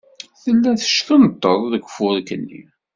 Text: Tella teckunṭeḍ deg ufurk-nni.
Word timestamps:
Tella 0.41 0.71
teckunṭeḍ 0.81 1.61
deg 1.73 1.83
ufurk-nni. 1.87 2.61